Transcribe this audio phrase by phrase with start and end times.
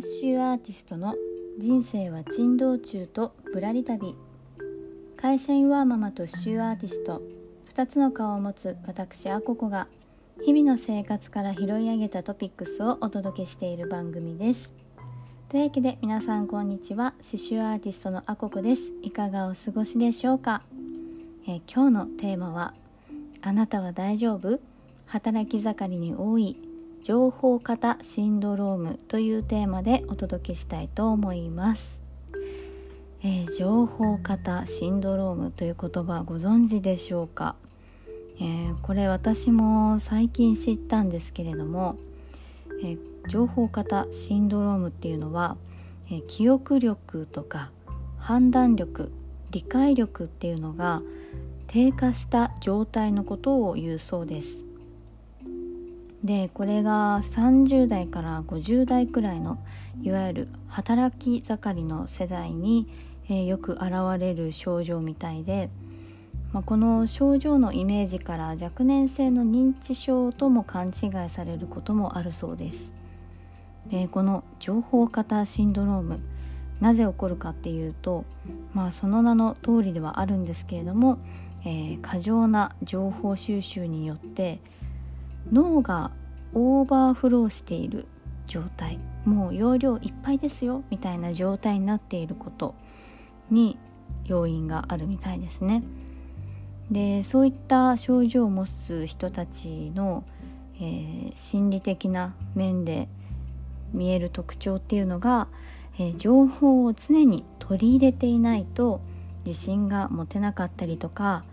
[0.00, 1.14] ッシュアーティストの
[1.58, 4.16] 人生は珍道中とぶらり旅。
[5.16, 7.22] 会社員ワーママとシュアーティスト。
[7.74, 9.88] 2つの顔を持つ私アココが。
[10.42, 14.72] 日々の生活から拾い上げたトピックスをお届けしている番組です。
[15.50, 17.12] というわけで皆さんこんにちは。
[17.18, 18.92] 刺繍アーティストのアココです。
[19.02, 20.62] いかがお過ごしでしょうか、
[21.46, 22.72] えー、今日のテーマは
[23.42, 24.60] あなたは大丈夫？
[25.04, 26.69] 働き盛りに多い？
[27.02, 31.98] 情報型シンドロームというテーマでお届けしたいと思います、
[33.22, 37.56] えー、情報型シンドロームという言葉ご存知でしょうか、
[38.38, 41.96] えー、これ私も最近知ったんですけれども、
[42.82, 45.56] えー、情報型シンドロームっていうのは、
[46.10, 47.70] え記憶力とか
[48.18, 49.10] 判断力
[49.50, 51.02] 理解力っていうのが
[51.66, 54.69] 低下した状態のことを言うそうです。
[56.24, 59.58] でこれが30代から50代くらいの
[60.02, 62.86] いわゆる働き盛りの世代に、
[63.28, 65.70] えー、よく現れる症状みたいで、
[66.52, 72.94] まあ、この症状のイメージから若年性の認知症とも勘違いされることもあるそうです。
[73.86, 76.20] でこの情報型シンドローム
[76.80, 78.24] なぜ起こるかっていうと、
[78.74, 81.18] まあ、その名の通りではあるんですけれども、
[81.64, 84.60] えー、過剰な情報収集によって
[85.52, 86.10] 脳が
[86.54, 88.06] オーバーフローしている
[88.46, 92.74] 状態もう容量いっぱいですよみたいな状態になっていること
[93.50, 93.78] に
[94.24, 95.82] 要因があるみたいですね。
[96.90, 100.24] でそういった症状を持つ人たちの、
[100.76, 103.08] えー、心理的な面で
[103.92, 105.46] 見える特徴っていうのが、
[105.98, 109.00] えー、情報を常に取り入れていないと
[109.46, 111.44] 自信が持てなかったりとか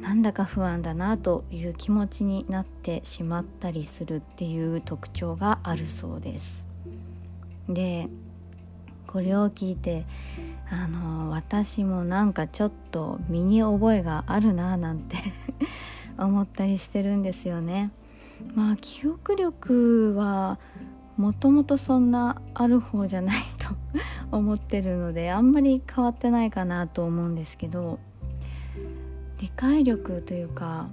[0.00, 6.64] なんだか不安だなという気持ちになってしまったりするっていう特徴があるそうです。
[7.68, 8.08] で
[9.06, 10.06] これを聞いて
[10.70, 15.16] あの私もなんかちょっと身に覚えがあるななんて
[16.16, 17.90] 思ったりしてるんですよね。
[18.54, 20.58] まあ記憶力は
[21.16, 23.68] もともとそんなある方じゃないと
[24.36, 27.98] 思ってるのであんまり変わってないかなと思うんですけど
[29.42, 30.88] 理解力というか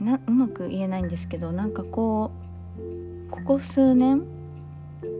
[0.00, 2.32] なうまく言えないんですけどなんかこ
[2.76, 4.24] うここ数年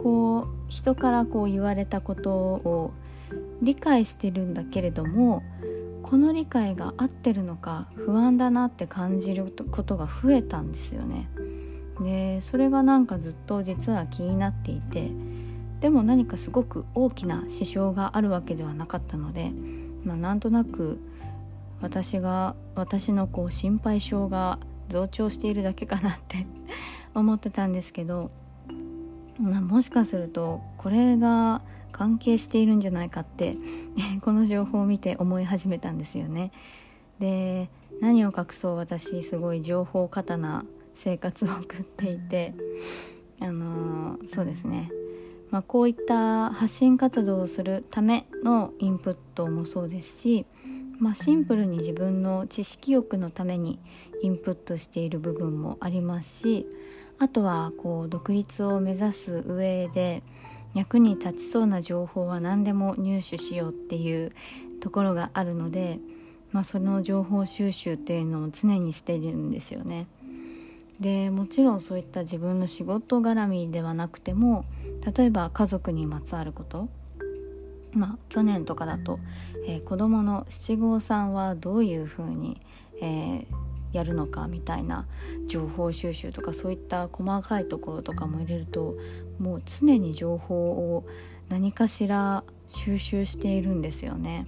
[0.03, 2.93] こう人からこう言われたことを
[3.63, 5.45] 理解してるんだけれども
[6.03, 11.29] この理解が合ってるのか不安だなって感じることが増えたんですよね。
[12.01, 15.13] でそれがなんかずっと実は気になっていて
[15.81, 19.53] でも何かすごく大きな支障があるわけではなかったので、
[20.05, 20.99] まあ、なんとなく
[21.83, 26.47] 私が私のこう心配性が増長しているだけかなって
[27.15, 28.31] 思ってたんですけど、
[29.39, 31.61] まあ、もしかするとこれが
[31.91, 33.57] 関係しているんじゃないかって
[34.23, 36.53] この情報を見て思い始めたんですよね。
[37.19, 37.69] で
[38.01, 40.65] 何を隠そう私すごい情報過多な
[40.95, 42.55] 生活を送っていて
[43.41, 44.91] あの、そうですね
[45.51, 50.47] まあ、こういった発信活動をするためのインプットもそうですし
[51.03, 53.81] まあ、シンプルに自分の知識欲のために
[54.23, 56.67] インプットしている部分もありますし
[57.19, 60.23] あとはこう独立を目指す上で
[60.75, 64.31] 役に立ちそうな情報は何でも入手しようっていう
[64.81, 65.99] ところがあるので、
[66.53, 70.07] まあ、その情報収集っていうのを常にしてるんですよね。
[71.01, 74.65] でもちろんそういった自分の仕事絡みではなくても
[75.17, 76.89] 例えば家族にまつわること
[77.93, 79.21] まあ、去年とかだと、
[79.67, 82.61] えー、子どもの七五三はどういうふうに、
[83.01, 83.47] えー、
[83.93, 85.07] やるのかみたいな
[85.47, 88.97] 情報収集とかそういった細かいところとかも入れると
[89.39, 90.65] もう常に情報
[90.97, 91.07] を
[91.49, 94.47] 何かしら収集しているんですよね。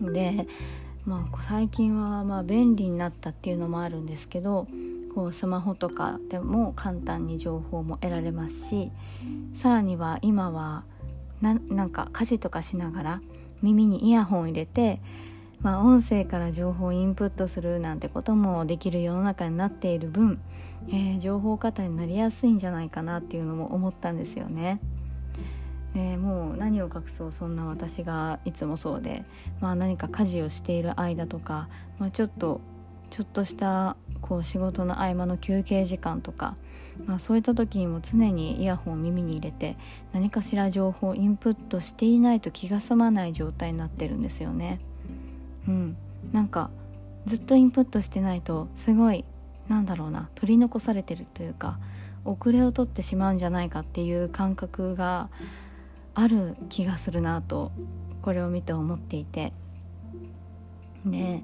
[0.00, 0.46] で、
[1.04, 4.66] まあ、最近はまあ便利になったっていうのもあるんですけど
[5.14, 8.90] こうスマホとかでも簡単に情報も得られますし
[9.52, 10.84] さらには今は
[11.42, 13.20] ななんか家事とかしながら
[13.60, 15.00] 耳にイヤホンを入れて、
[15.60, 20.40] まあ、音声から情報をインプットするなんてこともできる世の中になっている分、
[20.88, 24.80] えー、情報過多になりやすいんじゃないかなっていうのも思ったんですよね。
[25.94, 29.24] でもう何を隠そうそんな私がいつもそうで、
[29.60, 31.68] まあ、何か家事をしている間とか、
[31.98, 32.62] まあ、ちょっと
[33.12, 36.56] ちょっとしたこう仕事の合間の休憩時間とか、
[37.04, 39.76] まあ、そういった時にも常にイヤホンを耳に入れて
[40.12, 44.80] 何かしら情報をインプットしていないと気が済まない状態になってるんですよね。
[45.68, 45.96] うん、
[46.32, 46.70] なんか
[47.26, 49.26] ずっとインプットしてないとすごい
[49.68, 51.78] なんだろうな取り残されてるというか
[52.24, 55.28] 遅れを取ってしまうんじゃないかっていう感覚が
[56.14, 57.72] ある気がするなと
[58.22, 59.52] これを見て思っていて
[61.04, 61.42] で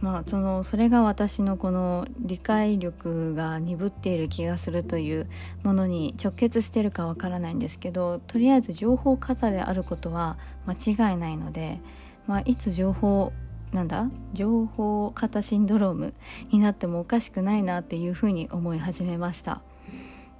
[0.00, 5.28] まあそのそれが私のこの理解力が鈍っている気がするという
[5.62, 11.80] ものに直結してるかわからないんですけどとりあえず情報過多であることは間違いないので、
[12.26, 13.32] まあ、いつ情報
[13.72, 16.14] なんだ情報過多シンドローム
[16.50, 19.60] になってもおかしくないなっていうふうに思い始めました。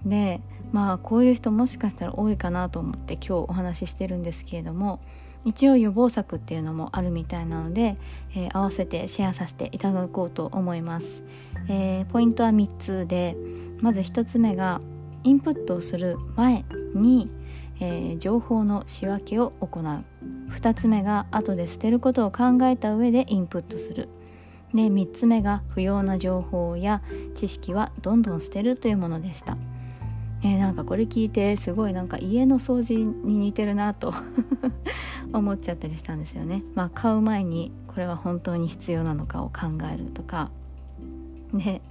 [0.04, 0.40] で
[0.72, 5.00] まあこういう人もしかしたら多いかなと思って今日お話ししてるんですけれども
[5.44, 7.96] 一応予防策っていうのもあるみたいなので、
[8.34, 11.22] えー、合わせてシェアさせていただこうと思います、
[11.68, 13.36] えー、ポイントは3つで
[13.80, 14.80] まず1つ目が
[15.24, 16.64] インプットをする前
[16.94, 17.30] に、
[17.80, 20.04] えー、情報の仕分けを行う。
[20.50, 24.08] 2つ目が後で捨てることを考えた上でインプットする。
[24.74, 27.02] で3つ目が不要な情報や
[27.34, 29.56] 知識はどんどん捨てるというものでした。
[30.42, 34.14] えー、なんかこれ聞いてすごいなんか家の掃除に似てるなと
[35.32, 36.62] 思っちゃったりしたんですよね。
[36.74, 40.50] まあ買う前にこれは本当に必要なのかを考えるとか
[41.54, 41.82] で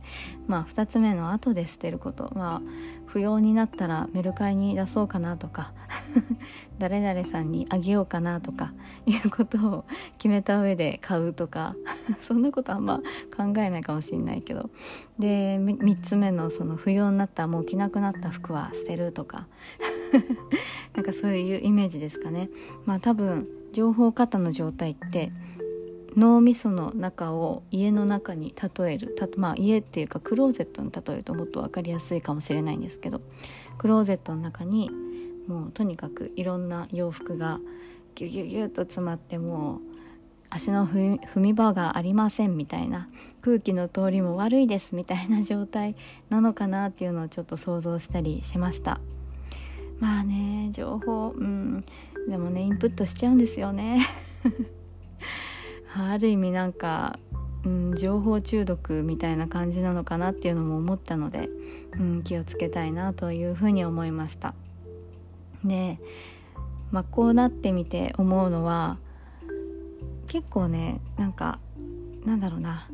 [0.47, 2.61] まあ2つ目の後で捨てることまあ
[3.09, 5.73] 不要になったらメルカリに出そうかなとか
[6.77, 8.71] 誰々さんにあげようかなとか
[9.07, 9.85] いうことを
[10.17, 11.75] 決めた上で買うとか
[12.21, 13.01] そんなことあんま
[13.35, 14.69] 考えないかもしれないけど。
[15.17, 19.47] で3つ目のその不要になったもう着なくなった服は捨てるとか。
[20.95, 22.49] なんかそういうイメージですかね。
[22.85, 25.31] まあ多分情報過多の状態って
[26.15, 33.21] 脳みその中を家の中に例えるまあ家っていうかクローゼットに例えるともっと分かりやすいかもしれないんですけど
[33.77, 34.89] クローゼットの中に
[35.47, 37.59] もうとにかくいろんな洋服が
[38.15, 39.79] ギュギュギュッと詰まってもう
[40.51, 43.07] 足の踏み場がありませんみたいな
[43.41, 45.95] 空気の通りも悪いですみたいな状態
[46.29, 48.99] なのかなっていうのをちょっと想像したりしました。
[49.99, 51.85] まあね情報うん。
[52.27, 54.05] でもねインプットしちゃうんですよね。
[55.95, 57.19] ある意味なんか、
[57.65, 61.49] うん、情報中毒みたいな感じなのかなっていうのも思ったので、
[61.99, 64.53] うん、気をつけたいなというふうに思いました。
[65.63, 65.99] で、
[66.91, 68.97] まあ、こうなってみて思うのは
[70.27, 71.59] 結構ねなんか
[72.25, 72.87] なんだろうな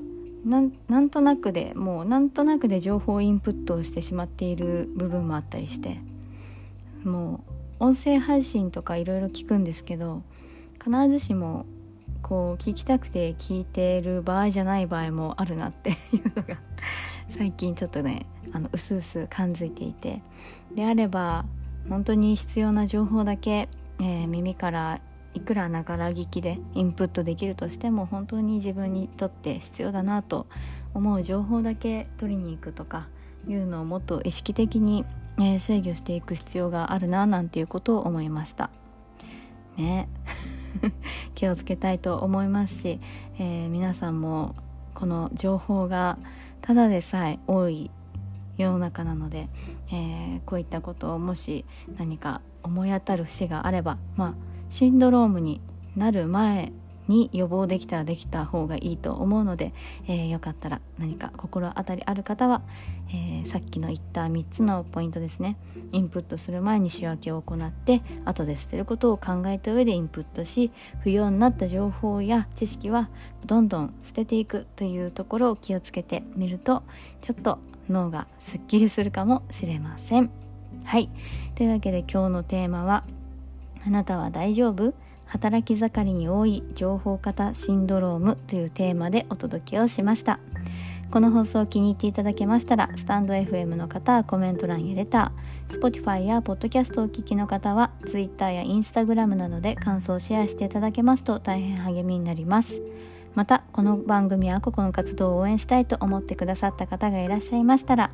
[0.45, 6.00] なんとなくでもうなんとなくで情報インプットをしてしまっている部分もあったりして
[7.03, 7.44] も
[7.80, 10.21] う音声配信とかいろいろ聞くんですけど
[10.83, 11.65] 必ずしも
[12.25, 16.57] こう聞きたくて聞いてる場合じゃない場合もあるなって いうのが
[17.30, 20.24] 最近ちょっとねあの薄々感づいていて。
[20.74, 21.45] であれば
[21.88, 23.69] 本当に必要な情報だけ、
[24.00, 25.01] えー、耳から
[25.36, 30.48] いくらながら聞きでインプットできるとしても本当に自分にとって必要だなと
[30.95, 33.07] 思う情報だけ取りに行くとか
[33.48, 35.06] いうのをもっと意識的に、
[35.38, 38.71] えー、制御していく必要があるななんていうことを思いました。
[39.78, 40.10] ね。
[41.36, 43.00] 気をつけたいと思いますし、
[43.38, 44.56] えー、皆さんも
[44.94, 46.18] この情報が
[46.62, 47.92] ただでさえ多い
[48.57, 49.50] 世の中なので、
[49.92, 51.66] えー、こういったことをもし
[51.98, 54.33] 何か思い当たる節があればまあ
[54.69, 55.62] シンドロームに
[55.95, 56.72] なる前
[57.07, 59.74] に予防できたらできた方がいいと思うので、
[60.07, 62.62] えー、よかったら何か心当たりある方は、
[63.09, 65.57] えー、さっきの言った3つのポイントですね
[65.92, 70.71] インプットする前に仕分けを行って後で捨てることを考えた上でインプットし
[71.02, 73.09] 不要になった情報や知識は
[73.45, 76.83] どんどん捨てていくというところを気をつけてみると
[77.21, 77.59] ちょっと
[77.90, 80.31] 脳がすっきりするかもしれません。
[80.83, 81.09] はい
[81.56, 83.06] というわけで今日のテーマは
[83.85, 84.94] 「あなたは大丈夫?」
[85.35, 90.39] 働き盛りに多い情報型シンドロームというテーマでお届けをしました。
[91.11, 102.81] この放送を気に入っていただけましたらスタンド FM の方はコメント欄やレター Spotify や Podcast をお聞きの方は Twitter や Instagram などで感想をシェアしていただけますと大変励みになります。
[103.33, 108.11] またこの番組や個々の活動を応援したいと思ってくださった方がいらっしゃいましたら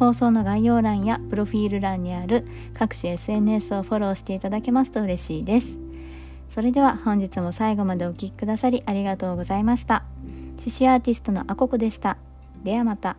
[0.00, 5.83] 放送の概要欄やプロフィール欄にある各種 SNS をフォローしていただけますと嬉しいです。
[6.50, 10.04] それでは本日も最後までお聴きくださりありがとうございました。
[10.58, 12.16] 獅子アーティストのあここでした。
[12.62, 13.16] ではまた。